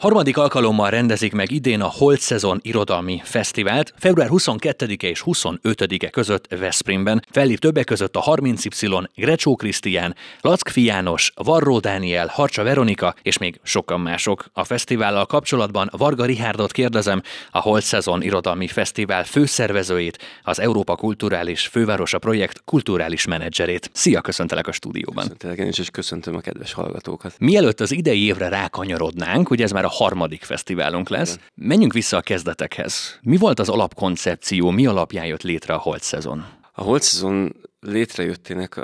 [0.00, 6.54] Harmadik alkalommal rendezik meg idén a Holt Szezon Irodalmi Fesztivált február 22-e és 25-e között
[6.58, 7.24] Veszprémben.
[7.30, 13.60] Fellép többek között a 30Y, Grecsó Krisztián, Lackfi János, Varró Dániel, Harcsa Veronika és még
[13.62, 14.44] sokan mások.
[14.52, 21.66] A fesztivállal kapcsolatban Varga Rihárdot kérdezem, a Holt Szezon Irodalmi Fesztivál főszervezőjét, az Európa Kulturális
[21.66, 23.90] Fővárosa Projekt kulturális menedzserét.
[23.92, 25.22] Szia, köszöntelek a stúdióban.
[25.22, 27.34] Köszöntelek én is, és köszöntöm a kedves hallgatókat.
[27.38, 31.34] Mielőtt az idei évre rákanyarodnánk, ugye ez már a harmadik fesztiválunk lesz.
[31.34, 31.44] Igen.
[31.54, 33.18] Menjünk vissza a kezdetekhez.
[33.22, 36.44] Mi volt az alapkoncepció, mi alapján jött létre a Holt szezon?
[36.72, 38.80] A Holt szezon létrejöttének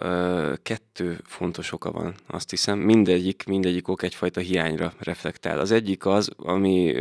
[0.62, 2.78] kettő fontos oka van, azt hiszem.
[2.78, 5.58] Mindegyik, mindegyik ok egyfajta hiányra reflektál.
[5.58, 6.94] Az egyik az, ami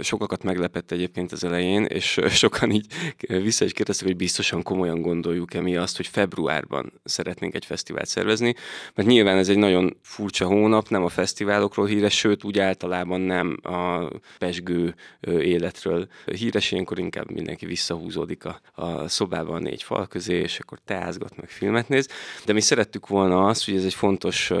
[0.00, 2.86] sokakat meglepett egyébként az elején, és sokan így
[3.26, 8.54] vissza is kérdeztek, hogy biztosan komolyan gondoljuk-e mi azt, hogy februárban szeretnénk egy fesztivált szervezni,
[8.94, 13.56] mert nyilván ez egy nagyon furcsa hónap, nem a fesztiválokról híres, sőt úgy általában nem
[13.62, 20.34] a pesgő életről híres, ilyenkor inkább mindenki visszahúzódik a, a szobában a négy fal közé,
[20.34, 22.08] és akkor teázgat meg filmet néz,
[22.44, 24.52] de mi szerettük volna azt, hogy ez egy fontos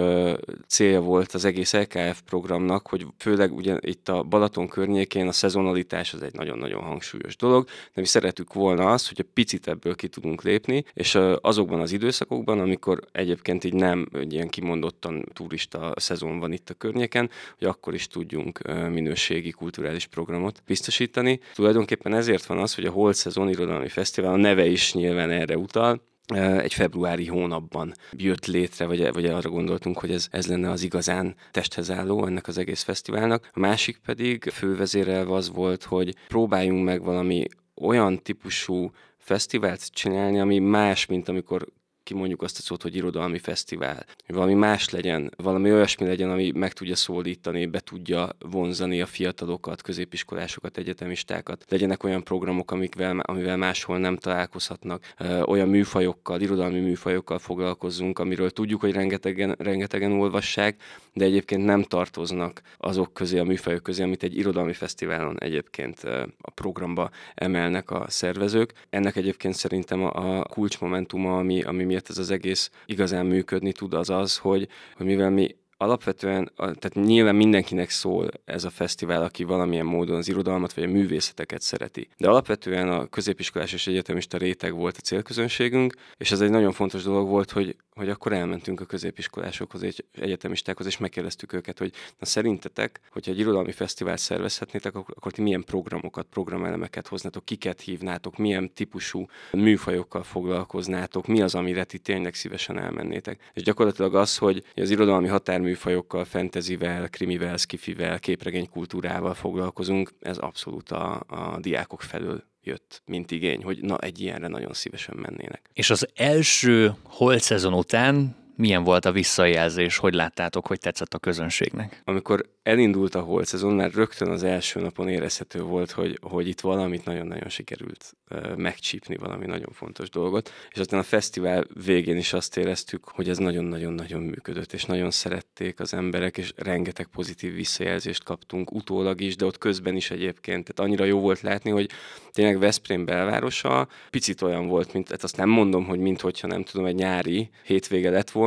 [0.66, 6.14] célja volt az egész LKF programnak, hogy főleg ugye itt a Balaton környékén a szezonalitás
[6.14, 10.08] az egy nagyon-nagyon hangsúlyos dolog, de mi szerettük volna azt, hogy a picit ebből ki
[10.08, 16.38] tudunk lépni, és azokban az időszakokban, amikor egyébként így nem egy ilyen kimondottan turista szezon
[16.38, 21.40] van itt a környéken, hogy akkor is tudjunk minőségi kulturális programot biztosítani.
[21.54, 25.56] Tulajdonképpen ezért van az, hogy a Holt Szezon Irodalmi Fesztivál, a neve is nyilván erre
[25.56, 26.02] utal,
[26.34, 31.34] egy februári hónapban jött létre, vagy, vagy arra gondoltunk, hogy ez, ez lenne az igazán
[31.50, 33.50] testhez álló ennek az egész fesztiválnak.
[33.52, 40.58] A másik pedig fővezérelve az volt, hogy próbáljunk meg valami olyan típusú fesztivált csinálni, ami
[40.58, 41.66] más, mint amikor
[42.06, 46.50] kimondjuk azt a szót, hogy irodalmi fesztivál, hogy valami más legyen, valami olyasmi legyen, ami
[46.54, 51.64] meg tudja szólítani, be tudja vonzani a fiatalokat, középiskolásokat, egyetemistákat.
[51.68, 55.12] Legyenek olyan programok, amikvel, amivel máshol nem találkozhatnak,
[55.44, 62.62] olyan műfajokkal, irodalmi műfajokkal foglalkozzunk, amiről tudjuk, hogy rengetegen, rengetegen olvassák, de egyébként nem tartoznak
[62.78, 66.04] azok közé, a műfajok közé, amit egy irodalmi fesztiválon egyébként
[66.40, 68.72] a programba emelnek a szervezők.
[68.90, 74.10] Ennek egyébként szerintem a, kulcsmomentuma, ami, ami miért ez az egész igazán működni tud, az
[74.10, 79.86] az, hogy, hogy mivel mi alapvetően, tehát nyilván mindenkinek szól ez a fesztivál, aki valamilyen
[79.86, 82.08] módon az irodalmat vagy a művészeteket szereti.
[82.16, 87.02] De alapvetően a középiskolás és egyetemista réteg volt a célközönségünk, és ez egy nagyon fontos
[87.02, 92.26] dolog volt, hogy hogy akkor elmentünk a középiskolásokhoz, egy egyetemistákhoz, és megkérdeztük őket, hogy na
[92.26, 98.36] szerintetek, hogyha egy irodalmi fesztivált szervezhetnétek, akkor, akkor ti milyen programokat, programelemeket hoznátok, kiket hívnátok,
[98.36, 103.50] milyen típusú műfajokkal foglalkoznátok, mi az, amire ti tényleg szívesen elmennétek.
[103.52, 105.28] És gyakorlatilag az, hogy az irodalmi
[105.66, 113.62] határműfajokkal, fentezivel, krimivel, skifivel, képregénykultúrával foglalkozunk, ez abszolút a, a diákok felől jött, mint igény,
[113.62, 115.70] hogy na egy ilyenre nagyon szívesen mennének.
[115.72, 121.18] És az első holt szezon után milyen volt a visszajelzés, hogy láttátok, hogy tetszett a
[121.18, 122.02] közönségnek?
[122.04, 126.60] Amikor elindult a holt szezon, már rögtön az első napon érezhető volt, hogy, hogy itt
[126.60, 128.16] valamit nagyon-nagyon sikerült
[128.56, 133.38] megcsípni, valami nagyon fontos dolgot, és aztán a fesztivál végén is azt éreztük, hogy ez
[133.38, 139.44] nagyon-nagyon-nagyon működött, és nagyon szerették az emberek, és rengeteg pozitív visszajelzést kaptunk utólag is, de
[139.44, 140.64] ott közben is egyébként.
[140.64, 141.90] Tehát annyira jó volt látni, hogy
[142.32, 146.86] tényleg Veszprém belvárosa picit olyan volt, mint, tehát azt nem mondom, hogy minthogyha nem tudom,
[146.86, 148.44] egy nyári hétvége lett volna,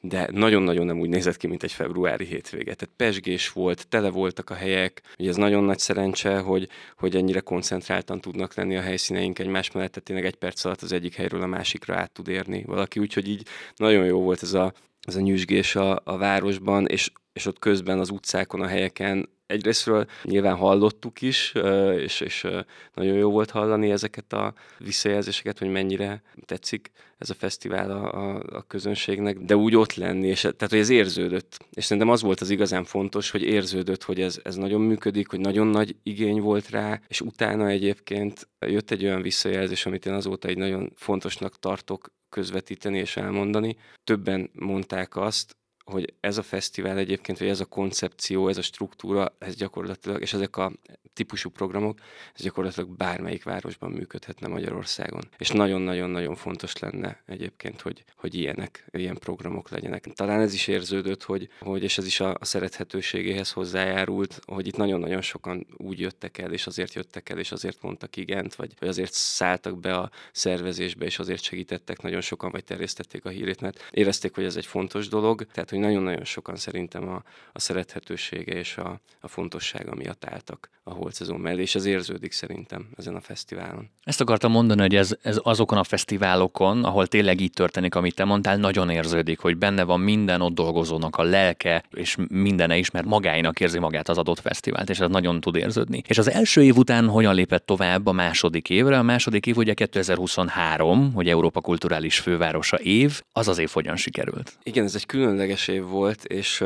[0.00, 2.74] de nagyon-nagyon nem úgy nézett ki, mint egy februári hétvége.
[2.74, 5.02] Tehát pesgés volt, tele voltak a helyek.
[5.18, 9.90] Ugye ez nagyon nagy szerencse, hogy, hogy ennyire koncentráltan tudnak lenni a helyszíneink egymás mellett,
[9.90, 13.28] tehát tényleg egy perc alatt az egyik helyről a másikra át tud érni valaki, úgyhogy
[13.28, 13.46] így
[13.76, 17.98] nagyon jó volt ez a, ez a nyüzsgés a, a városban, és, és ott közben
[17.98, 21.54] az utcákon, a helyeken egyrésztről nyilván hallottuk is,
[21.96, 22.46] és, és
[22.94, 28.42] nagyon jó volt hallani ezeket a visszajelzéseket, hogy mennyire tetszik ez a fesztivál a, a,
[28.52, 31.58] a közönségnek, de úgy ott lenni, és tehát, hogy ez érződött.
[31.72, 35.40] És szerintem az volt az igazán fontos, hogy érződött, hogy ez, ez nagyon működik, hogy
[35.40, 40.48] nagyon nagy igény volt rá, és utána egyébként jött egy olyan visszajelzés, amit én azóta
[40.48, 43.76] egy nagyon fontosnak tartok közvetíteni és elmondani.
[44.04, 49.34] Többen mondták azt, hogy ez a fesztivál egyébként, vagy ez a koncepció, ez a struktúra,
[49.38, 50.72] ez gyakorlatilag, és ezek a
[51.14, 51.98] típusú programok,
[52.34, 55.22] ez gyakorlatilag bármelyik városban működhetne Magyarországon.
[55.38, 60.04] És nagyon-nagyon-nagyon fontos lenne egyébként, hogy, hogy ilyenek, ilyen programok legyenek.
[60.04, 64.76] Talán ez is érződött, hogy, hogy és ez is a, a szerethetőségéhez hozzájárult, hogy itt
[64.76, 68.88] nagyon-nagyon sokan úgy jöttek el, és azért jöttek el, és azért mondtak igent, vagy, vagy
[68.88, 73.88] azért szálltak be a szervezésbe, és azért segítettek nagyon sokan, vagy terjesztették a hírét, mert
[73.90, 77.22] érezték, hogy ez egy fontos dolog, tehát hogy nagyon-nagyon sokan szerintem a,
[77.52, 82.32] a szerethetősége és a, a fontossága miatt álltak a holt szezon mellé, és ez érződik
[82.32, 83.90] szerintem ezen a fesztiválon.
[84.04, 88.24] Ezt akartam mondani, hogy ez, ez azokon a fesztiválokon, ahol tényleg így történik, amit te
[88.24, 93.06] mondtál, nagyon érződik, hogy benne van minden ott dolgozónak a lelke, és mindene is, mert
[93.06, 96.02] magáinak érzi magát az adott fesztivált, és ez nagyon tud érződni.
[96.06, 98.98] És az első év után hogyan lépett tovább a második évre?
[98.98, 104.52] A második év ugye 2023, hogy Európa kulturális fővárosa év, az az év hogyan sikerült?
[104.62, 106.64] Igen, ez egy különleges év volt, és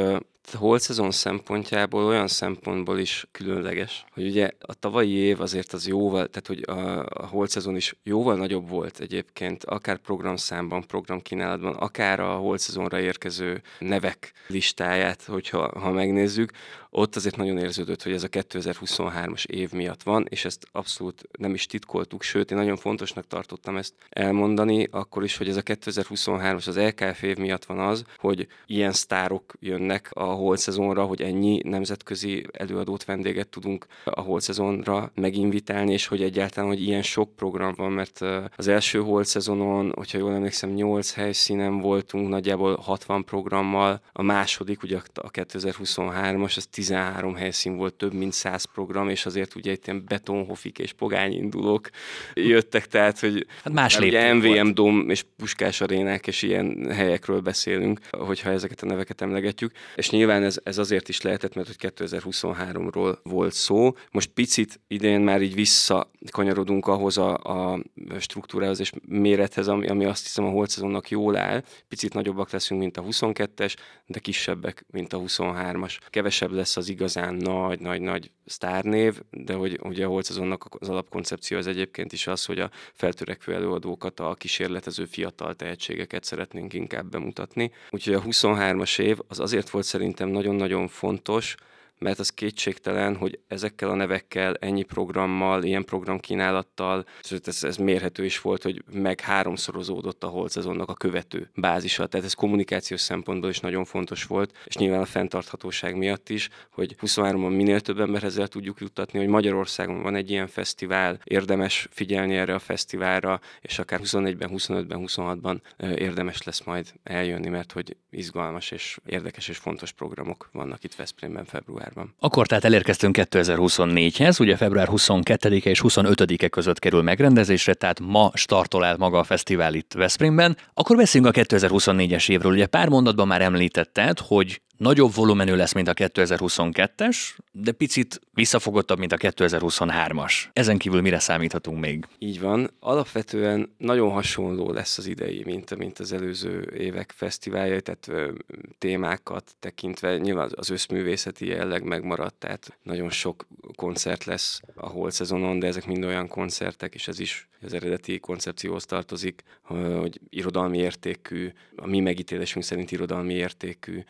[0.54, 6.26] holt szezon szempontjából olyan szempontból is különleges, hogy ugye a tavalyi év azért az jóval,
[6.26, 12.20] tehát hogy a, a holt szezon is jóval nagyobb volt egyébként, akár programszámban, programkínálatban, akár
[12.20, 16.50] a holt szezonra érkező nevek listáját, hogyha ha megnézzük,
[16.90, 21.54] ott azért nagyon érződött, hogy ez a 2023-as év miatt van, és ezt abszolút nem
[21.54, 26.66] is titkoltuk, sőt, én nagyon fontosnak tartottam ezt elmondani, akkor is, hogy ez a 2023-as
[26.66, 31.60] az LKF év miatt van az, hogy ilyen sztárok jönnek a holt szezonra, hogy ennyi
[31.64, 37.74] nemzetközi előadót, vendéget tudunk a holt szezonra meginvitálni, és hogy egyáltalán, hogy ilyen sok program
[37.76, 38.20] van, mert
[38.56, 44.82] az első holt szezonon, hogyha jól emlékszem, 8 helyszínen voltunk, nagyjából 60 programmal, a második,
[44.82, 49.86] ugye a 2023-as, az 13 helyszín volt, több mint 100 program, és azért ugye itt
[49.86, 51.88] ilyen betonhofik és pogányindulók
[52.34, 54.74] jöttek, tehát hogy hát más ugye MVM volt.
[54.74, 60.27] Dom és Puskás arénák és ilyen helyekről beszélünk, hogyha ezeket a neveket emlegetjük, és nyilván
[60.28, 63.92] ez, ez azért is lehetett, mert hogy 2023-ról volt szó.
[64.10, 67.80] Most picit idén már így visszakanyarodunk ahhoz a, a
[68.18, 71.62] struktúrához és mérethez, ami, ami azt hiszem a holt szezonnak jól áll.
[71.88, 73.74] Picit nagyobbak leszünk, mint a 22-es,
[74.06, 75.98] de kisebbek, mint a 23-as.
[76.10, 81.66] Kevesebb lesz az igazán nagy-nagy-nagy sztárnév, de hogy ugye a holt szezonnak az alapkoncepció az
[81.66, 87.70] egyébként is az, hogy a feltörekvő előadókat, a kísérletező fiatal tehetségeket szeretnénk inkább bemutatni.
[87.90, 91.56] Úgyhogy a 23-as év az azért volt szerintem nagyon-nagyon fontos,
[91.98, 97.06] mert az kétségtelen, hogy ezekkel a nevekkel, ennyi programmal, ilyen programkínálattal,
[97.44, 102.06] ez, ez mérhető is volt, hogy meg háromszorozódott a holt szezonnak a követő bázisa.
[102.06, 106.96] Tehát ez kommunikációs szempontból is nagyon fontos volt, és nyilván a fenntarthatóság miatt is, hogy
[107.00, 112.36] 23-ban minél több emberhez el tudjuk juttatni, hogy Magyarországon van egy ilyen fesztivál, érdemes figyelni
[112.36, 115.60] erre a fesztiválra, és akár 24-ben, 25-ben, 26-ban
[115.98, 121.44] érdemes lesz majd eljönni, mert hogy izgalmas és érdekes és fontos programok vannak itt Veszprémben
[121.44, 122.14] február februárban.
[122.20, 128.84] Akkor tehát elérkeztünk 2024-hez, ugye február 22-e és 25-e között kerül megrendezésre, tehát ma startol
[128.84, 130.56] el maga a fesztivál itt Veszprémben.
[130.74, 132.52] Akkor beszéljünk a 2024-es évről.
[132.52, 137.16] Ugye pár mondatban már említetted, hogy nagyobb volumenű lesz, mint a 2022-es,
[137.52, 140.32] de picit visszafogottabb, mint a 2023-as.
[140.52, 142.06] Ezen kívül mire számíthatunk még?
[142.18, 142.70] Így van.
[142.80, 148.32] Alapvetően nagyon hasonló lesz az idei, mint, mint az előző évek fesztiválja, tehát ö,
[148.78, 155.58] témákat tekintve nyilván az összművészeti jelleg megmaradt, tehát nagyon sok koncert lesz a holt szezonon,
[155.58, 161.52] de ezek mind olyan koncertek, és ez is az eredeti koncepcióhoz tartozik, hogy irodalmi értékű,
[161.76, 164.04] a mi megítélésünk szerint irodalmi értékű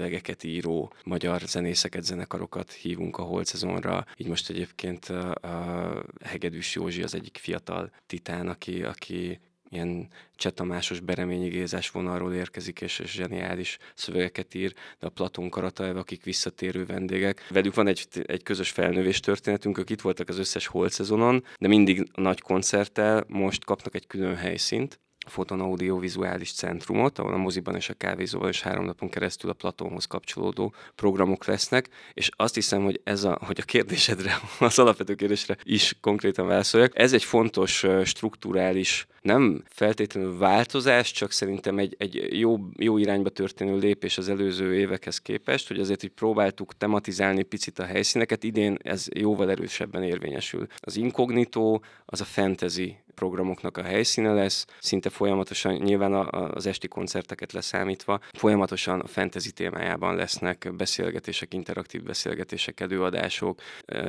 [0.00, 4.06] dalszövegeket író magyar zenészeket, zenekarokat hívunk a holt szezonra.
[4.16, 11.48] Így most egyébként a Hegedűs Józsi az egyik fiatal titán, aki, aki ilyen csetamásos Bereményi
[11.48, 17.46] Gézás vonalról érkezik, és, és zseniális szövegeket ír, de a Platon Karataev, akik visszatérő vendégek.
[17.50, 21.68] Velük van egy, egy közös felnővés történetünk, ők itt voltak az összes holt szezonon, de
[21.68, 27.88] mindig nagy koncerttel most kapnak egy külön helyszínt, Foton Audiovizuális Centrumot, ahol a moziban és
[27.88, 33.00] a kávézóval is három napon keresztül a Platónhoz kapcsolódó programok lesznek, és azt hiszem, hogy
[33.04, 39.06] ez a, hogy a kérdésedre, az alapvető kérdésre is konkrétan válaszoljak, ez egy fontos strukturális,
[39.22, 45.18] nem feltétlenül változás, csak szerintem egy, egy jó, jó irányba történő lépés az előző évekhez
[45.18, 50.66] képest, hogy azért így próbáltuk tematizálni picit a helyszíneket, idén ez jóval erősebben érvényesül.
[50.78, 56.12] Az inkognitó, az a fantasy programoknak a helyszíne lesz, szinte folyamatosan, nyilván
[56.54, 63.60] az esti koncerteket leszámítva, folyamatosan a fantasy témájában lesznek beszélgetések, interaktív beszélgetések, előadások,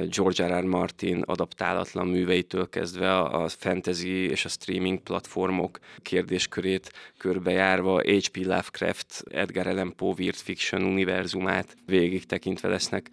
[0.09, 0.61] George R.
[0.61, 0.63] R.
[0.63, 8.37] Martin adaptálatlan műveitől kezdve a fantasy és a streaming platformok kérdéskörét körbejárva, H.P.
[8.37, 13.09] Lovecraft, Edgar Allan Poe Weird Fiction univerzumát végig tekintve lesznek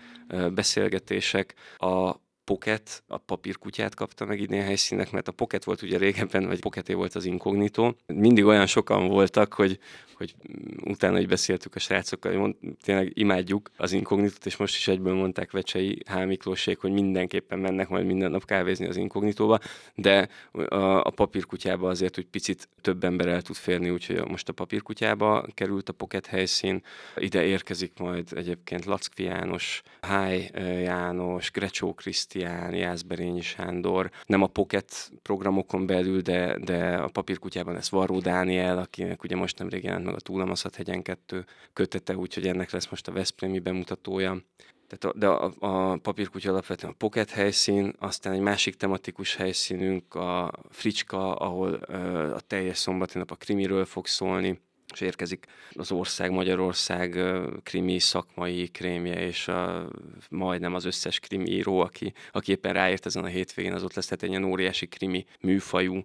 [0.55, 1.55] beszélgetések.
[1.77, 6.61] A Pocket, a papírkutyát kapta meg idén helyszínek, mert a Pocket volt ugye régebben, vagy
[6.61, 7.97] Pocketé volt az inkognitó.
[8.07, 9.79] Mindig olyan sokan voltak, hogy,
[10.15, 10.35] hogy
[10.85, 15.15] utána is beszéltük a srácokkal, hogy mond, tényleg imádjuk az inkognitót, és most is egyből
[15.15, 16.25] mondták Vecsei H.
[16.25, 19.59] Miklósék, hogy mindenképpen mennek majd minden nap kávézni az inkognitóba,
[19.95, 24.53] de a, a papírkutyába azért hogy picit több ember el tud férni, úgyhogy most a
[24.53, 26.83] papírkutyába került a Pocket helyszín.
[27.17, 30.51] Ide érkezik majd egyébként Lackfi János, Háj
[30.83, 31.95] János, Grecsó
[32.39, 38.79] Krisztián, Jászberényi Sándor, nem a Pocket programokon belül, de, de a papírkutyában lesz Varó Dániel,
[38.79, 43.09] akinek ugye most nem jelent meg a Túlamaszat hegyen kettő kötete, úgyhogy ennek lesz most
[43.09, 44.43] a Veszprémi bemutatója.
[44.89, 50.15] Tehát a, de a, a papírkutya alapvetően a pocket helyszín, aztán egy másik tematikus helyszínünk
[50.15, 51.75] a Fricska, ahol
[52.35, 54.61] a teljes szombati nap a krimiről fog szólni,
[55.01, 55.47] és érkezik.
[55.73, 57.19] Az ország, Magyarország
[57.63, 59.89] krimi szakmai krémje, és a,
[60.31, 64.05] majdnem az összes krimi író, aki, aki éppen ráért ezen a hétvégén, az ott lesz,
[64.05, 66.03] tehát egy ilyen óriási krimi műfajú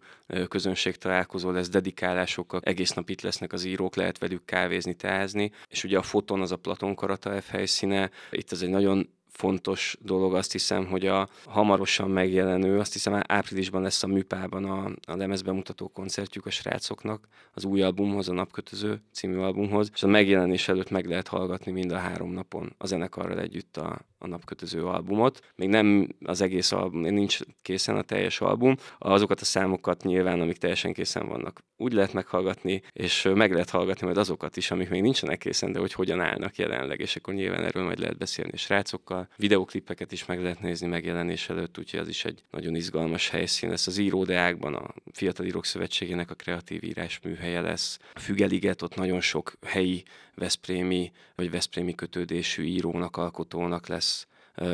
[0.48, 5.84] közönség találkozó lesz, dedikálásokkal, egész nap itt lesznek az írók, lehet velük kávézni, teázni, és
[5.84, 10.36] ugye a foton az a Platon Karata F helyszíne, itt ez egy nagyon fontos dolog,
[10.36, 15.88] azt hiszem, hogy a hamarosan megjelenő, azt hiszem áprilisban lesz a Műpában a, a lemezbemutató
[15.88, 21.06] koncertjük a srácoknak, az új albumhoz, a Napkötöző című albumhoz, és a megjelenés előtt meg
[21.06, 25.40] lehet hallgatni mind a három napon a zenekarral együtt a, a napkötöző albumot.
[25.56, 30.58] Még nem az egész album, nincs készen a teljes album, azokat a számokat nyilván, amik
[30.58, 35.02] teljesen készen vannak, úgy lehet meghallgatni, és meg lehet hallgatni majd azokat is, amik még
[35.02, 39.28] nincsenek készen, de hogy hogyan állnak jelenleg, és akkor nyilván erről majd lehet beszélni srácokkal.
[39.38, 43.88] Videoklippeket is meg lehet nézni megjelenés előtt, úgyhogy az is egy nagyon izgalmas helyszín lesz.
[43.88, 48.00] Az íródeákban a Fiatal Írók Szövetségének a kreatív írás műhelye lesz.
[48.14, 50.04] A Fügeliget, ott nagyon sok helyi
[50.36, 54.28] Veszprémi vagy Veszprémi kötődésű írónak, alkotónak lesz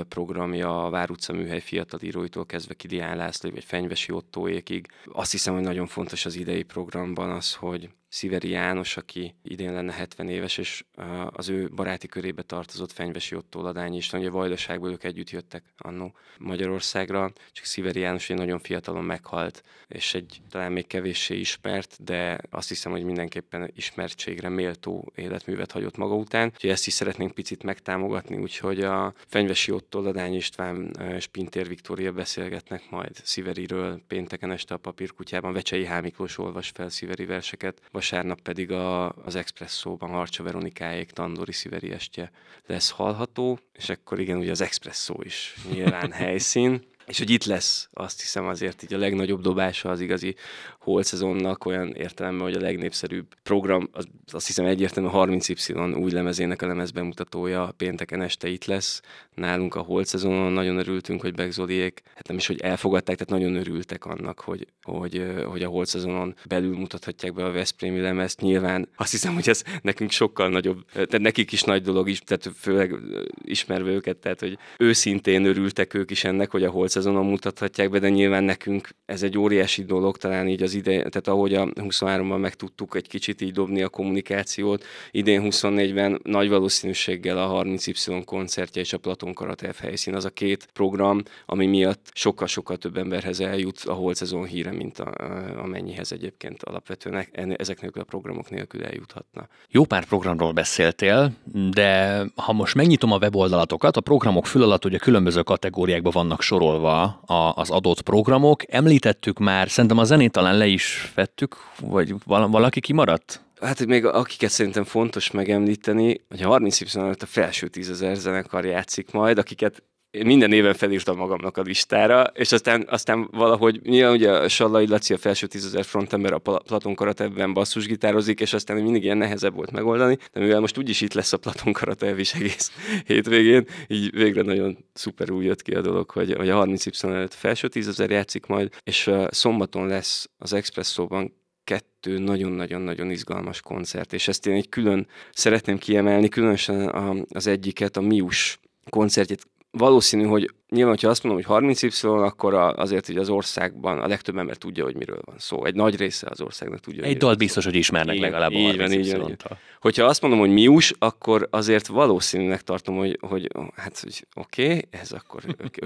[0.07, 4.87] programja a Vár utca műhely fiatal íróitól kezdve Kilián László vagy Fenyvesi Ottóékig.
[5.05, 9.93] Azt hiszem, hogy nagyon fontos az idei programban az, hogy Sziveri János, aki idén lenne
[9.93, 10.83] 70 éves, és
[11.29, 16.15] az ő baráti körébe tartozott Fenyvesi Ottó Ladányi is, a Vajdaságból ők együtt jöttek annó
[16.37, 22.39] Magyarországra, csak Sziveri János egy nagyon fiatalon meghalt, és egy talán még kevéssé ismert, de
[22.49, 26.51] azt hiszem, hogy mindenképpen ismertségre méltó életművet hagyott maga után.
[26.53, 32.11] Úgyhogy ezt is szeretnénk picit megtámogatni, úgyhogy a Fenyvesi Ottó Ladányi István és Pintér Viktória
[32.11, 35.53] beszélgetnek majd Sziveriről pénteken este a papírkutyában.
[35.53, 36.01] Vecsei H.
[36.01, 42.31] Miklós olvas fel Sziveri verseket, vasárnap pedig a, az Expresszóban Harcsa Veronikáék Tandori Sziveri estje
[42.65, 47.89] lesz hallható, és akkor igen, ugye az Expresszó is nyilván helyszín, és hogy itt lesz,
[47.93, 50.35] azt hiszem azért így a legnagyobb dobása az igazi
[50.79, 56.11] holt szezonnak, olyan értelemben, hogy a legnépszerűbb program, az, azt hiszem egyértelműen a 30Y új
[56.11, 59.01] lemezének a lemez bemutatója pénteken este itt lesz.
[59.39, 63.59] Nálunk a holt szezonon nagyon örültünk, hogy Begzoliék, hát nem is, hogy elfogadták, tehát nagyon
[63.59, 68.41] örültek annak, hogy, hogy, hogy a holt szezonon belül mutathatják be a Veszprémi lemezt.
[68.41, 72.51] Nyilván azt hiszem, hogy ez nekünk sokkal nagyobb, tehát nekik is nagy dolog is, tehát
[72.57, 72.95] főleg
[73.43, 77.99] ismerve őket, tehát hogy őszintén örültek ők is ennek, hogy a holt szezonon mutathatják be,
[77.99, 82.39] de nyilván nekünk ez egy óriási dolog, talán így az ide, tehát ahogy a 23-ban
[82.39, 88.81] meg tudtuk egy kicsit így dobni a kommunikációt, idén 24-ben nagy valószínűséggel a 30Y koncertje
[88.81, 93.79] és a Platon Karatev helyszín az a két program, ami miatt sokkal-sokkal több emberhez eljut
[93.79, 95.13] a holt szezon híre, mint a,
[95.57, 99.47] amennyihez egyébként alapvetően ezek nélkül a programok nélkül eljuthatna.
[99.69, 101.31] Jó pár programról beszéltél,
[101.69, 107.01] de ha most megnyitom a weboldalatokat, a programok fül alatt ugye különböző kategóriákban vannak sorolva
[107.25, 108.73] a, az adott programok.
[108.73, 113.41] Említettük már, szerintem a zenét talán le is vettük, vagy valaki kimaradt?
[113.59, 119.11] Hát még akiket szerintem fontos megemlíteni, hogy a 30 y a felső tízezer zenekar játszik
[119.11, 124.31] majd, akiket én minden éven felírtam magamnak a listára, és aztán, aztán valahogy, nyilván ugye
[124.31, 129.17] a Sallai Laci a felső tízezer frontember a Platon Karatev-ben basszusgitározik, és aztán mindig ilyen
[129.17, 132.71] nehezebb volt megoldani, de mivel most úgyis itt lesz a Platon Karatev is egész
[133.05, 137.33] hétvégén, így végre nagyon szuperül jött ki a dolog, hogy, hogy a 30 y előtt
[137.33, 141.33] felső tízezer játszik majd, és uh, szombaton lesz az Expresszóban
[141.69, 146.87] kettő nagyon-nagyon-nagyon izgalmas koncert, és ezt én egy külön szeretném kiemelni, különösen
[147.29, 148.59] az egyiket, a Mius
[148.89, 149.47] koncertjét.
[149.71, 154.37] Valószínű, hogy nyilván, ha azt mondom, hogy 30Y, akkor azért, hogy az országban a legtöbb
[154.37, 155.65] ember tudja, hogy miről van szó.
[155.65, 157.03] Egy nagy része az országnak tudja.
[157.03, 159.43] Egy dalt biztos, hogy ismernek igen, legalább így van, így van, így.
[159.81, 164.85] Hogyha azt mondom, hogy mius, akkor azért valószínűnek tartom, hogy, hogy hát, hogy oké, okay,
[164.89, 165.43] ez akkor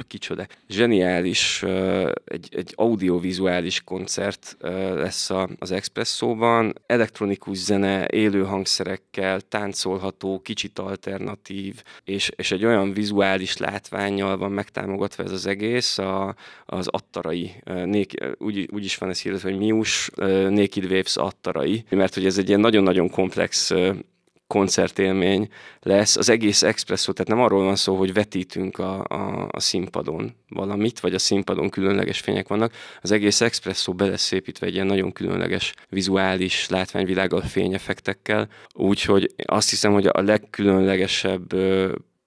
[0.07, 0.47] kicsoda.
[0.69, 1.63] Zseniális,
[2.25, 4.57] egy, egy audiovizuális koncert
[4.95, 13.57] lesz az Expresszóban, elektronikus zene, élő hangszerekkel, táncolható, kicsit alternatív, és, és egy olyan vizuális
[13.57, 17.51] látványjal van meg megtámogatva ez az egész, a, az attarai,
[17.85, 20.09] nék, úgy, úgy is van ez hirdetve, hogy Mius
[20.49, 23.71] Naked Waves attarai, mert hogy ez egy ilyen nagyon-nagyon komplex
[24.47, 25.49] koncertélmény
[25.81, 26.15] lesz.
[26.15, 30.99] Az egész expresszó, tehát nem arról van szó, hogy vetítünk a, a, a színpadon valamit,
[30.99, 32.73] vagy a színpadon különleges fények vannak.
[33.01, 38.47] Az egész expresszó be lesz egy ilyen nagyon különleges vizuális látványvilággal, fényefektekkel.
[38.73, 41.53] Úgyhogy azt hiszem, hogy a legkülönlegesebb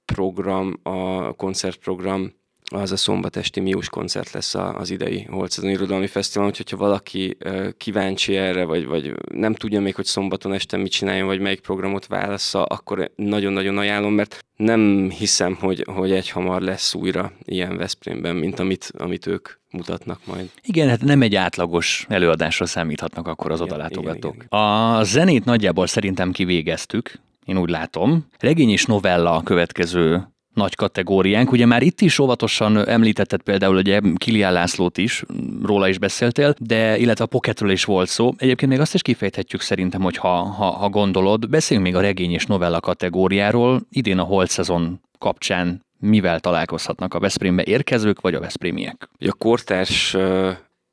[0.06, 2.32] program, a koncertprogram
[2.70, 7.36] az a szombatesti Mius koncert lesz az idei Holcazon Irodalmi Fesztivál, úgyhogy ha valaki
[7.76, 12.06] kíváncsi erre, vagy, vagy nem tudja még, hogy szombaton este mit csináljon, vagy melyik programot
[12.06, 18.36] válassza, akkor nagyon-nagyon ajánlom, mert nem hiszem, hogy, hogy egy hamar lesz újra ilyen Veszprémben,
[18.36, 20.50] mint amit, amit ők mutatnak majd.
[20.62, 24.44] Igen, hát nem egy átlagos előadásra számíthatnak akkor az odalátogatók.
[24.48, 28.26] A zenét nagyjából szerintem kivégeztük, én úgy látom.
[28.38, 31.52] Regény és novella a következő nagy kategóriánk.
[31.52, 35.24] Ugye már itt is óvatosan említetted például ugye Kilián Lászlót is,
[35.62, 38.32] róla is beszéltél, de illetve a Pocketről is volt szó.
[38.36, 42.32] Egyébként még azt is kifejthetjük szerintem, hogy ha, ha, ha gondolod, beszéljünk még a regény
[42.32, 43.80] és novella kategóriáról.
[43.90, 49.08] Idén a holt szezon kapcsán mivel találkozhatnak a Veszprémbe érkezők, vagy a Veszprémiek?
[49.18, 50.16] A kortárs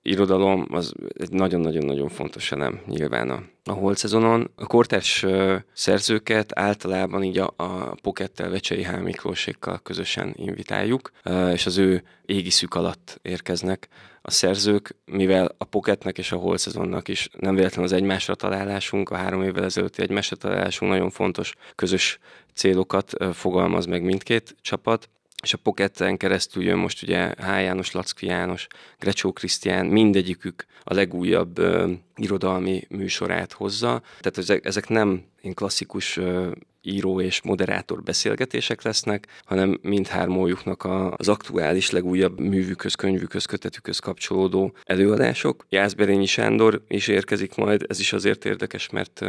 [0.04, 4.52] irodalom az egy nagyon-nagyon-nagyon fontos elem nyilván a, a holt szezonon.
[4.56, 5.26] A kortárs
[5.74, 8.94] szerzőket általában így a, a Pokettel, Vecsei H.
[9.84, 11.12] Közösen invitáljuk,
[11.54, 13.88] és az ő égiszük alatt érkeznek
[14.22, 19.10] a szerzők, mivel a Poketnek és a holt szezonnak is nem véletlen az egymásra találásunk,
[19.10, 22.20] a három évvel ezelőtti egymásra találásunk nagyon fontos közös
[22.54, 25.10] célokat fogalmaz meg mindkét csapat,
[25.44, 27.48] és a Pocketen keresztül jön most ugye H.
[27.48, 28.68] János, Lackfi János,
[29.00, 34.02] Grecsó Krisztián, mindegyikük a legújabb ö, irodalmi műsorát hozza.
[34.20, 41.28] Tehát ezek, ezek nem én klasszikus ö, író és moderátor beszélgetések lesznek, hanem mindhármójuknak az
[41.28, 45.66] aktuális legújabb művükhöz, könyvükhöz, kötetükhöz kapcsolódó előadások.
[45.70, 49.22] Jászberényi Sándor is érkezik majd, ez is azért érdekes, mert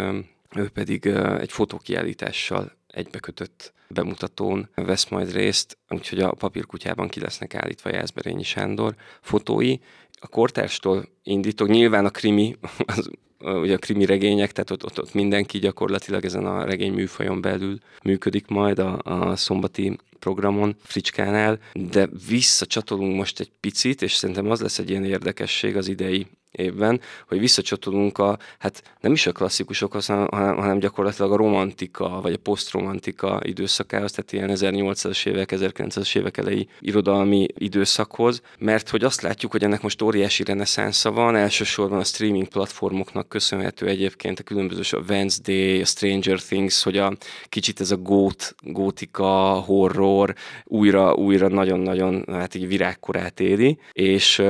[0.56, 1.06] ő pedig
[1.38, 8.94] egy fotókiállítással egybekötött bemutatón vesz majd részt, úgyhogy a papírkutyában ki lesznek állítva Jászberényi Sándor
[9.20, 9.76] fotói.
[10.20, 12.56] A kortárstól indítok, nyilván a krimi,
[12.96, 17.40] az, ugye a krimi regények, tehát ott, ott, ott mindenki gyakorlatilag ezen a regény műfajon
[17.40, 24.50] belül működik majd a, a szombati programon, Fricskánál, de visszacsatolunk most egy picit, és szerintem
[24.50, 29.32] az lesz egy ilyen érdekesség az idei évben, hogy visszacsatolunk a, hát nem is a
[29.32, 36.16] klasszikusokhoz, hanem, hanem gyakorlatilag a romantika, vagy a posztromantika időszakához, tehát ilyen 1800-as évek, 1900-as
[36.16, 41.98] évek elejé irodalmi időszakhoz, mert hogy azt látjuk, hogy ennek most óriási reneszánsza van, elsősorban
[41.98, 47.12] a streaming platformoknak köszönhető egyébként a különböző a Wednesday, a Stranger Things, hogy a
[47.48, 49.26] kicsit ez a gót, gótika,
[49.66, 54.42] horror újra, újra nagyon-nagyon hát így virágkorát éri, és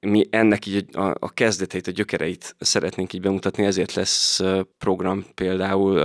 [0.00, 4.40] mi ennek így a, a kezdeteit, a gyökereit szeretnénk így bemutatni, ezért lesz
[4.78, 5.98] program például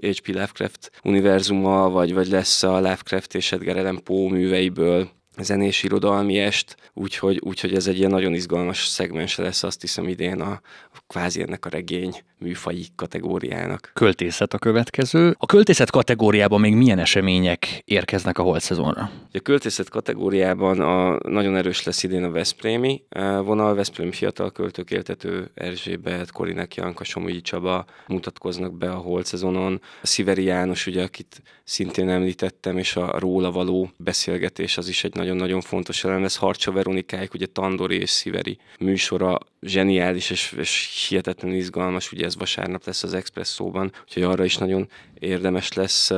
[0.00, 0.26] H.P.
[0.26, 6.76] Lovecraft univerzuma, vagy, vagy lesz a Lovecraft és Edgar Allan Poe műveiből zenés irodalmi est,
[6.94, 10.60] úgyhogy, úgyhogy ez egy ilyen nagyon izgalmas szegmens lesz, azt hiszem idén a,
[10.92, 13.90] a kvázi ennek a regény műfaji kategóriának.
[13.94, 15.34] Költészet a következő.
[15.38, 19.10] A költészet kategóriában még milyen események érkeznek a holt szezonra?
[19.32, 23.02] A költészet kategóriában a, nagyon erős lesz idén a Veszprémi
[23.44, 29.80] vonal, Veszprém fiatal költők éltető Erzsébet, Korinek Janka, Somogyi Csaba mutatkoznak be a holt szezonon.
[30.02, 35.14] A Sziveri János, ugye, akit szintén említettem, és a róla való beszélgetés az is egy
[35.22, 36.36] nagyon-nagyon fontos elem lesz.
[36.36, 42.84] Harcsa Veronikáik, ugye Tandori és Sziveri műsora zseniális és, és hihetetlenül izgalmas, ugye ez vasárnap
[42.84, 46.10] lesz az Expresszóban, úgyhogy arra is nagyon érdemes lesz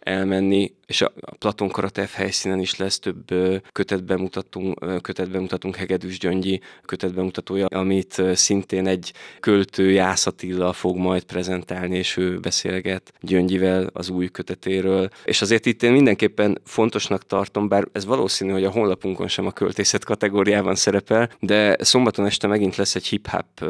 [0.00, 3.24] elmenni, és a Platon Karatev helyszínen is lesz több
[3.72, 10.96] kötet bemutatunk, kötet bemutatunk Hegedűs Gyöngyi kötet bemutatója, amit szintén egy költő Jász Attila fog
[10.96, 15.08] majd prezentálni, és ő beszélget Gyöngyivel az új kötetéről.
[15.24, 19.52] És azért itt én mindenképpen fontosnak tartom, bár ez valószínű, hogy a honlapunkon sem a
[19.52, 23.64] költészet kategóriában szerepel, de szombaton este megint lesz egy hip-hop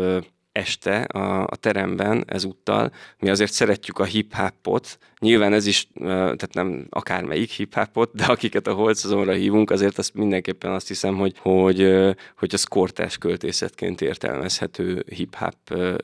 [0.52, 2.92] este a, a teremben ezúttal.
[3.18, 8.72] Mi azért szeretjük a hip-hopot, nyilván ez is, tehát nem akármelyik hip-hopot, de akiket a
[8.72, 11.94] holcazonra hívunk, azért azt mindenképpen azt hiszem, hogy, hogy,
[12.36, 15.54] hogy az kortás költészetként értelmezhető hip-hop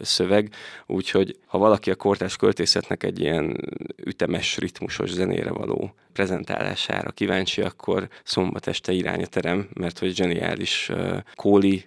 [0.00, 0.50] szöveg,
[0.86, 3.56] úgyhogy ha valaki a kortás költészetnek egy ilyen
[4.04, 10.90] ütemes, ritmusos zenére való prezentálására kíváncsi, akkor szombat este irány a terem, mert hogy zseniális
[11.34, 11.84] Kóli,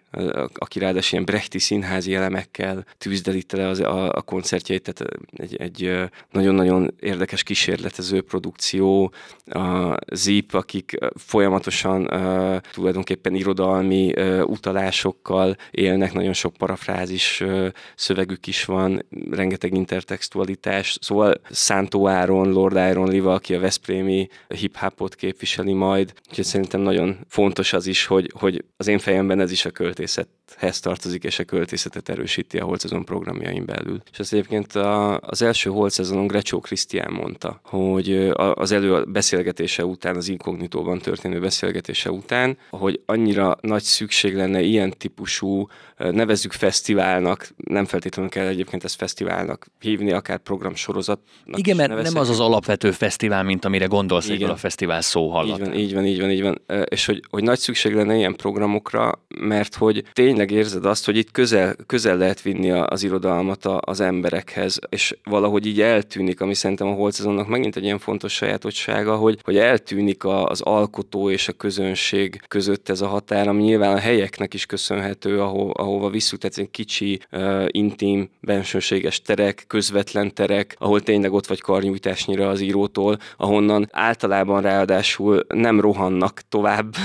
[0.53, 6.09] aki ráadásul ilyen brechti színházi elemekkel tűzdelítte le az, a, a koncertjeit, tehát egy, egy
[6.31, 9.11] nagyon-nagyon érdekes érdekes kísérletező produkció,
[9.45, 12.09] a Zip, akik folyamatosan
[12.71, 17.43] tulajdonképpen irodalmi utalásokkal élnek, nagyon sok parafrázis
[17.95, 25.15] szövegük is van, rengeteg intertextualitás, szóval Szántó Áron, Lord Iron Liva, aki a Veszprémi hip-hopot
[25.15, 29.65] képviseli majd, úgyhogy szerintem nagyon fontos az is, hogy, hogy az én fejemben ez is
[29.65, 29.71] a
[30.49, 34.01] költészethez tartozik, és a költészetet erősíti a Holt szezon programjain belül.
[34.11, 39.85] És ezt egyébként a, az első Holt szezonon Grecsó Krisztián mondta, hogy az elő beszélgetése
[39.85, 47.49] után, az inkognitóban történő beszélgetése után, hogy annyira nagy szükség lenne ilyen típusú, nevezzük fesztiválnak,
[47.57, 51.19] nem feltétlenül kell egyébként ezt fesztiválnak hívni, akár programsorozat.
[51.45, 54.49] Igen, mert nem az az alapvető fesztivál, mint amire gondolsz, Igen.
[54.49, 55.59] a fesztivál szó hallat.
[55.59, 56.61] Így van, így van, így van, így van.
[56.89, 60.03] És hogy, hogy nagy szükség lenne ilyen programokra, mert hogy
[60.39, 65.65] tényleg érzed azt, hogy itt közel, közel lehet vinni az irodalmat az emberekhez, és valahogy
[65.65, 70.61] így eltűnik, ami szerintem a Holcezonnak megint egy ilyen fontos sajátossága, hogy, hogy eltűnik az
[70.61, 75.71] alkotó és a közönség között ez a határ, ami nyilván a helyeknek is köszönhető, ahol,
[75.71, 77.19] ahova visszük, tehát egy kicsi,
[77.67, 85.45] intim, bensőséges terek, közvetlen terek, ahol tényleg ott vagy karnyújtásnyira az írótól, ahonnan általában ráadásul
[85.47, 86.95] nem rohannak tovább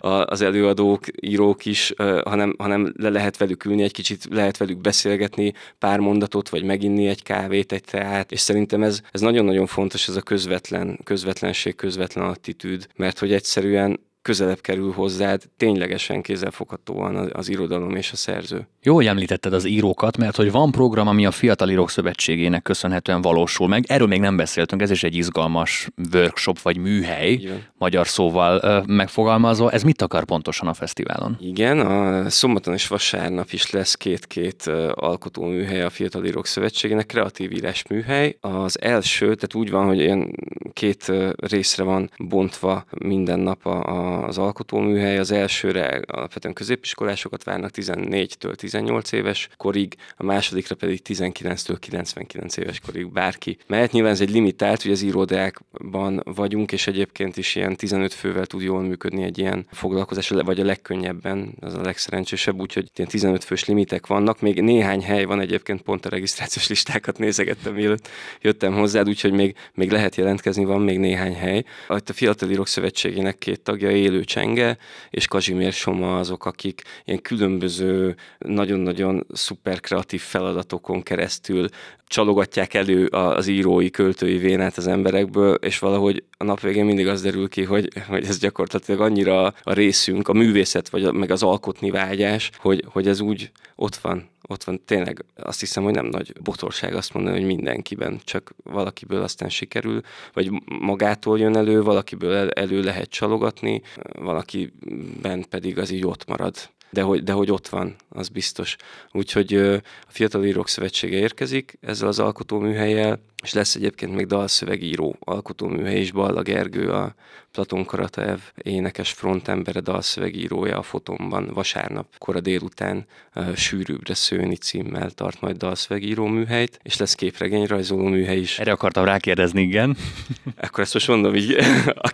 [0.24, 2.20] az előadók, írók is, uh,
[2.58, 7.06] hanem, hanem le lehet velük ülni, egy kicsit lehet velük beszélgetni, pár mondatot, vagy meginni
[7.06, 12.24] egy kávét, egy teát, és szerintem ez, ez nagyon-nagyon fontos, ez a közvetlen, közvetlenség, közvetlen
[12.24, 18.68] attitűd, mert hogy egyszerűen közelebb kerül hozzád ténylegesen kézzelfoghatóan az, az irodalom és a szerző.
[18.82, 23.22] Jó, hogy említetted az írókat, mert hogy van program, ami a Fiatal Írók Szövetségének köszönhetően
[23.22, 23.84] valósul meg.
[23.88, 27.62] Erről még nem beszéltünk, ez is egy izgalmas workshop vagy műhely, Igen.
[27.78, 29.70] magyar szóval ö, megfogalmazva.
[29.70, 31.36] Ez mit akar pontosan a fesztiválon?
[31.40, 37.52] Igen, a szombaton és vasárnap is lesz két-két alkotó műhely a Fiatal Írók Szövetségének, kreatív
[37.52, 38.36] írás műhely.
[38.40, 40.34] Az első, tehát úgy van, hogy ilyen
[40.72, 45.18] két részre van bontva minden nap a, a az alkotóműhely.
[45.18, 52.80] Az elsőre alapvetően középiskolásokat várnak 14-től 18 éves korig, a másodikra pedig 19-től 99 éves
[52.80, 53.58] korig bárki.
[53.66, 58.46] Mert nyilván ez egy limitált, hogy az irodákban vagyunk, és egyébként is ilyen 15 fővel
[58.46, 63.44] tud jól működni egy ilyen foglalkozás, vagy a legkönnyebben, az a legszerencsésebb, úgyhogy ilyen 15
[63.44, 64.40] fős limitek vannak.
[64.40, 68.08] Még néhány hely van egyébként, pont a regisztrációs listákat nézegettem, mielőtt
[68.40, 71.64] jöttem hozzád, úgyhogy még, még lehet jelentkezni, van még néhány hely.
[71.88, 74.76] A Fiatal Írók Szövetségének két tagja, élő csenge,
[75.10, 81.68] és Kazsimér Soma azok, akik ilyen különböző, nagyon-nagyon szuper kreatív feladatokon keresztül
[82.06, 87.22] csalogatják elő az írói, költői vénát az emberekből, és valahogy a nap végén mindig az
[87.22, 91.42] derül ki, hogy, hogy ez gyakorlatilag annyira a részünk, a művészet, vagy a, meg az
[91.42, 96.06] alkotni vágyás, hogy, hogy ez úgy ott van, ott van tényleg, azt hiszem, hogy nem
[96.06, 100.00] nagy botorság azt mondani, hogy mindenkiben, csak valakiből aztán sikerül,
[100.32, 103.82] vagy magától jön elő, valakiből el, elő lehet csalogatni,
[104.12, 106.54] valakiben pedig az így ott marad
[106.90, 108.76] de hogy, de hogy ott van, az biztos.
[109.12, 116.00] Úgyhogy a Fiatal Írók Szövetsége érkezik ezzel az alkotóműhelyel, és lesz egyébként még dalszövegíró alkotóműhely
[116.00, 117.14] is, Balla Gergő, a
[117.52, 123.06] Platon Karataev énekes frontembere, dalszövegírója a fotomban vasárnap kora délután
[123.54, 128.58] sűrűbbre szőni címmel tart majd dalszövegíró műhelyt, és lesz képregényrajzoló műhely is.
[128.58, 129.96] Erre akartam rákérdezni, igen.
[130.60, 131.56] Akkor ezt most mondom így
[132.08, 132.10] a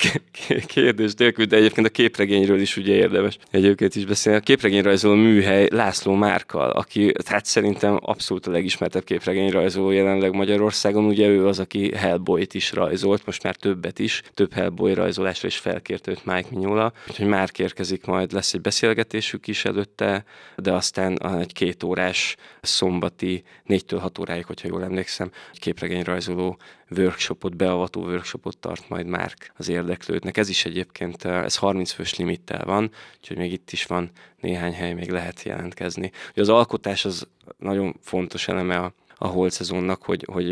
[0.66, 4.38] kérdés nélkül, de egyébként a képregényről is ugye érdemes egyébként is beszélni.
[4.38, 11.28] A képregényrajzoló műhely László Márkal, aki hát szerintem abszolút a legismertebb képregényrajzoló jelenleg Magyarországon, ugye
[11.28, 16.06] ő az, aki Hellboy-t is rajzolt, most már többet is, több Hellboy rajzolásra is felkért
[16.06, 20.24] őt Mike Mignola, úgyhogy már érkezik majd, lesz egy beszélgetésük is előtte,
[20.56, 26.58] de aztán egy két órás szombati, négytől hat óráig, hogyha jól emlékszem, egy képregényrajzoló
[26.90, 30.36] workshopot, beavató workshopot tart majd már az érdeklődnek.
[30.36, 34.92] Ez is egyébként, ez 30 fős limittel van, úgyhogy még itt is van néhány hely,
[34.92, 36.10] még lehet jelentkezni.
[36.30, 37.26] Ugye az alkotás az
[37.58, 40.46] nagyon fontos eleme a a holt szezonnak, hogy, hogy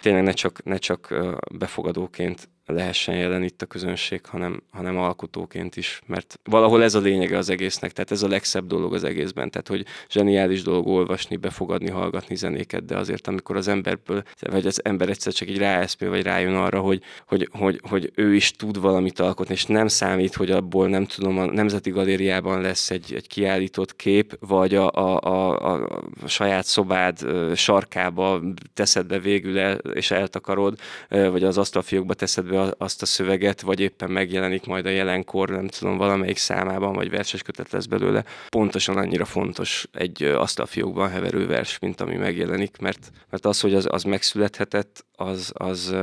[0.00, 1.14] tényleg ne csak, ne csak
[1.52, 7.36] befogadóként lehessen jelen itt a közönség, hanem, hanem alkotóként is, mert valahol ez a lényege
[7.36, 11.90] az egésznek, tehát ez a legszebb dolog az egészben, tehát hogy zseniális dolog olvasni, befogadni,
[11.90, 16.22] hallgatni zenéket, de azért amikor az emberből, vagy az ember egyszer csak így ráeszmél, vagy
[16.22, 20.50] rájön arra, hogy, hogy, hogy, hogy ő is tud valamit alkotni, és nem számít, hogy
[20.50, 25.74] abból nem tudom, a Nemzeti Galériában lesz egy, egy kiállított kép, vagy a, a, a,
[25.74, 27.18] a, saját szobád
[27.54, 28.40] sarkába
[28.74, 30.78] teszed be végül el, és eltakarod,
[31.08, 35.48] vagy az asztalfiókba teszed be átvéve azt a szöveget, vagy éppen megjelenik majd a jelenkor,
[35.48, 38.24] nem tudom, valamelyik számában, vagy verses kötet lesz belőle.
[38.48, 43.86] Pontosan annyira fontos egy asztalfiókban heverő vers, mint ami megjelenik, mert, mert az, hogy az,
[43.90, 45.94] az megszülethetett, az, az,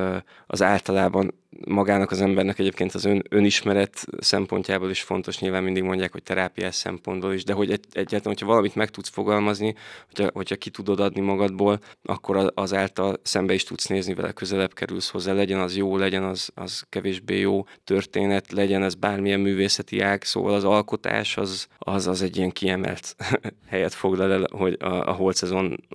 [0.47, 6.11] az általában magának az embernek egyébként az ön, önismeret szempontjából is fontos, nyilván mindig mondják,
[6.11, 9.75] hogy terápiás szempontból is, de hogy egy, egyáltalán, hogyha valamit meg tudsz fogalmazni,
[10.07, 15.09] hogyha, hogyha ki tudod adni magadból, akkor azáltal szembe is tudsz nézni vele, közelebb kerülsz
[15.09, 20.23] hozzá, legyen az jó, legyen az, az kevésbé jó történet, legyen ez bármilyen művészeti ág,
[20.23, 23.15] szóval az alkotás az, az, az egy ilyen kiemelt
[23.67, 25.87] helyet foglal el, hogy a, a holt szezon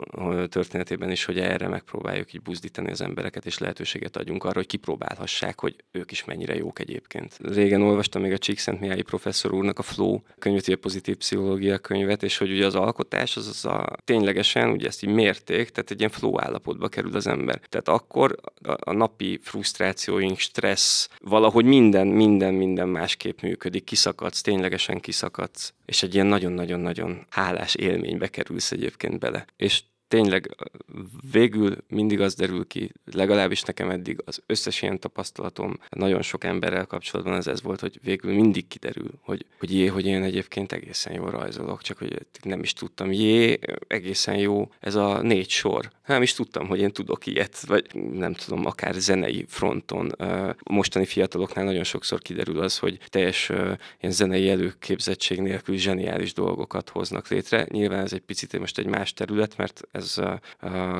[0.49, 5.50] történetében is, hogy erre megpróbáljuk így buzdítani az embereket, és lehetőséget adjunk arra, hogy kipróbálhassák,
[5.59, 7.39] hogy ők is mennyire jók egyébként.
[7.43, 12.39] Régen olvastam még a Csíkszentmiályi professzor úrnak a Flow könyvet, a pozitív pszichológia könyvet, és
[12.39, 16.11] hogy ugye az alkotás az, az a, ténylegesen, ugye ezt így mérték, tehát egy ilyen
[16.11, 17.61] flow állapotba kerül az ember.
[17.69, 25.01] Tehát akkor a, a napi frusztrációink, stressz, valahogy minden, minden, minden másképp működik, kiszakadsz, ténylegesen
[25.01, 29.45] kiszakadsz, és egy ilyen nagyon-nagyon-nagyon hálás élménybe kerülsz egyébként bele.
[29.57, 30.57] És tényleg
[31.33, 36.87] végül mindig az derül ki, legalábbis nekem eddig az összes ilyen tapasztalatom nagyon sok emberrel
[36.87, 41.12] kapcsolatban az ez volt, hogy végül mindig kiderül, hogy, hogy jé, hogy én egyébként egészen
[41.12, 45.90] jól rajzolok, csak hogy nem is tudtam, jé, egészen jó ez a négy sor.
[46.07, 50.12] Nem is tudtam, hogy én tudok ilyet, vagy nem tudom, akár zenei fronton.
[50.64, 53.49] Mostani fiataloknál nagyon sokszor kiderül az, hogy teljes
[54.01, 57.66] ilyen zenei előképzettség nélkül zseniális dolgokat hoznak létre.
[57.68, 60.21] Nyilván ez egy picit most egy más terület, mert ez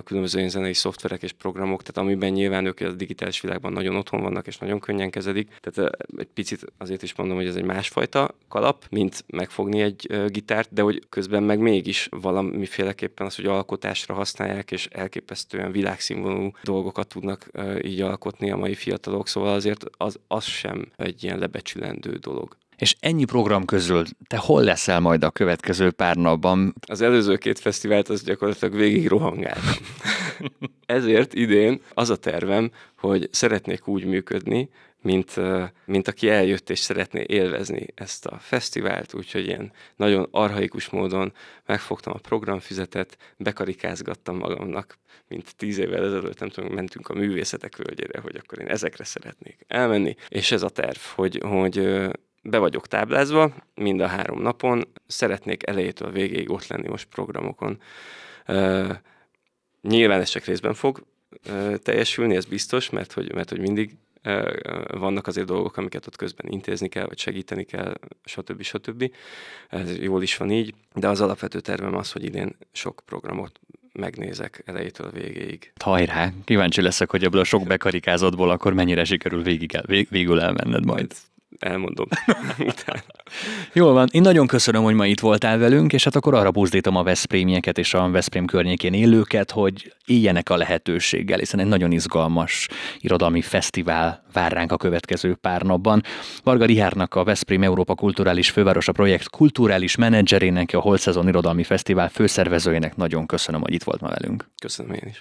[0.05, 4.47] különböző zenei szoftverek és programok, tehát amiben nyilván ők a digitális világban nagyon otthon vannak,
[4.47, 5.53] és nagyon könnyen kezelik.
[5.61, 10.69] Tehát egy picit azért is mondom, hogy ez egy másfajta kalap, mint megfogni egy gitárt,
[10.73, 17.51] de hogy közben meg mégis valamiféleképpen az, hogy alkotásra használják, és elképesztően világszínvonalú dolgokat tudnak
[17.83, 22.57] így alkotni a mai fiatalok, szóval azért az, az sem egy ilyen lebecsülendő dolog.
[22.81, 26.75] És ennyi program közül te hol leszel majd a következő pár napban?
[26.87, 29.75] Az előző két fesztivált az gyakorlatilag végig rohangáltam.
[30.87, 34.69] Ezért idén az a tervem, hogy szeretnék úgy működni,
[35.03, 35.35] mint,
[35.85, 41.33] mint aki eljött és szeretné élvezni ezt a fesztivált, úgyhogy ilyen nagyon arhaikus módon
[41.67, 48.21] megfogtam a programfüzetet, bekarikázgattam magamnak, mint tíz évvel ezelőtt, nem tudom, mentünk a művészetek völgyére,
[48.21, 52.09] hogy akkor én ezekre szeretnék elmenni, és ez a terv, hogy, hogy
[52.43, 57.81] be vagyok táblázva mind a három napon, szeretnék elejétől végéig ott lenni most programokon.
[58.49, 58.91] Uh,
[59.83, 61.05] nyilván ez csak részben fog
[61.49, 66.17] uh, teljesülni, ez biztos, mert hogy, mert hogy mindig uh, vannak azért dolgok, amiket ott
[66.17, 68.63] közben intézni kell, vagy segíteni kell, stb.
[68.63, 69.13] stb.
[69.69, 73.61] Ez jól is van így, de az alapvető tervem az, hogy idén sok programot
[73.93, 75.73] megnézek elejétől végéig.
[75.83, 76.33] Hajrá!
[76.45, 80.85] Kíváncsi leszek, hogy ebből a sok bekarikázottból akkor mennyire sikerül végig el, vég, végül elmenned
[80.85, 81.13] majd
[81.63, 82.07] elmondom
[83.73, 86.97] Jól van, én nagyon köszönöm, hogy ma itt voltál velünk, és hát akkor arra buzdítom
[86.97, 92.69] a Veszprémieket és a Veszprém környékén élőket, hogy éljenek a lehetőséggel, hiszen egy nagyon izgalmas
[92.99, 96.03] irodalmi fesztivál vár ránk a következő pár napban.
[96.43, 102.09] Varga Rihárnak, a Veszprém Európa Kulturális Fővárosa projekt kulturális menedzserének, a Holt Szezon Irodalmi Fesztivál
[102.09, 104.49] főszervezőjének nagyon köszönöm, hogy itt volt ma velünk.
[104.63, 105.17] Köszönöm én is.